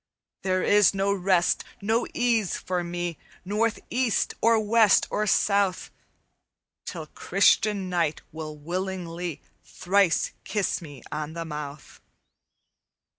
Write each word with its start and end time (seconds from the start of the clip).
"'There 0.41 0.63
is 0.63 0.95
no 0.95 1.13
rest, 1.13 1.63
no 1.79 2.07
ease 2.15 2.57
for 2.57 2.83
me 2.83 3.19
North, 3.45 3.77
east, 3.91 4.33
or 4.41 4.59
west, 4.59 5.05
or 5.11 5.27
south, 5.27 5.91
Till 6.87 7.05
Christian 7.05 7.87
knight 7.87 8.23
will 8.31 8.57
willingly 8.57 9.43
Thrice 9.63 10.31
kiss 10.43 10.81
me 10.81 11.03
on 11.11 11.33
the 11.33 11.45
mouth. 11.45 12.01